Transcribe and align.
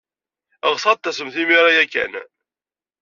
Ɣseɣ 0.73 0.89
ad 0.91 0.97
d-tasemt 1.01 1.35
imir-a 1.41 1.71
ya 1.75 1.85
kan. 1.93 2.13